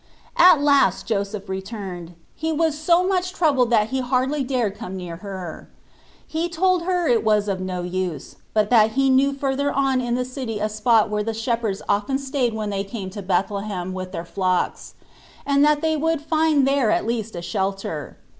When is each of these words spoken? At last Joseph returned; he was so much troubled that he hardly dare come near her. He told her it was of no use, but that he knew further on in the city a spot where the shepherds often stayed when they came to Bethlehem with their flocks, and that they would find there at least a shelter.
At 0.39 0.59
last 0.63 1.05
Joseph 1.05 1.47
returned; 1.47 2.15
he 2.33 2.51
was 2.51 2.75
so 2.75 3.07
much 3.07 3.33
troubled 3.33 3.69
that 3.69 3.89
he 3.89 3.99
hardly 3.99 4.43
dare 4.43 4.71
come 4.71 4.97
near 4.97 5.17
her. 5.17 5.69
He 6.25 6.49
told 6.49 6.85
her 6.85 7.07
it 7.07 7.23
was 7.23 7.47
of 7.47 7.59
no 7.61 7.83
use, 7.83 8.37
but 8.55 8.71
that 8.71 8.93
he 8.93 9.11
knew 9.11 9.31
further 9.31 9.71
on 9.71 10.01
in 10.01 10.15
the 10.15 10.25
city 10.25 10.57
a 10.57 10.69
spot 10.69 11.11
where 11.11 11.21
the 11.21 11.35
shepherds 11.35 11.83
often 11.87 12.17
stayed 12.17 12.55
when 12.55 12.71
they 12.71 12.83
came 12.83 13.11
to 13.11 13.21
Bethlehem 13.21 13.93
with 13.93 14.11
their 14.11 14.25
flocks, 14.25 14.95
and 15.45 15.63
that 15.63 15.81
they 15.83 15.95
would 15.95 16.19
find 16.23 16.67
there 16.67 16.89
at 16.89 17.05
least 17.05 17.35
a 17.35 17.41
shelter. 17.43 18.17